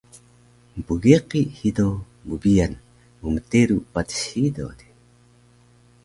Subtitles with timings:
[0.77, 1.85] Mpgeqi hido
[2.29, 2.73] bbiyan
[3.27, 4.87] mmteru patis hido de